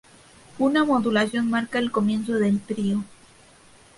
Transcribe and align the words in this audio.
Una 0.57 0.83
modulación 0.83 1.51
marca 1.51 1.77
el 1.77 1.91
comienzo 1.91 2.33
del 2.33 2.59
trío. 2.59 3.03